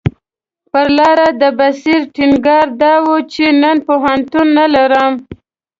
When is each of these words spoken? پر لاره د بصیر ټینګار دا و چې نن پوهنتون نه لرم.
پر 0.71 0.87
لاره 0.97 1.27
د 1.41 1.43
بصیر 1.59 1.99
ټینګار 2.15 2.67
دا 2.81 2.93
و 3.05 3.07
چې 3.33 3.45
نن 3.61 3.77
پوهنتون 3.87 4.47
نه 4.57 4.65
لرم. 4.75 5.13